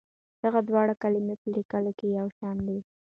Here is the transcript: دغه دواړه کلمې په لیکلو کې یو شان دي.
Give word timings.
دغه 0.43 0.59
دواړه 0.69 0.93
کلمې 1.03 1.35
په 1.41 1.47
لیکلو 1.55 1.91
کې 1.99 2.07
یو 2.17 2.27
شان 2.37 2.57
دي. 2.67 2.79